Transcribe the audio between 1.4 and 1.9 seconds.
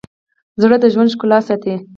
ساتي.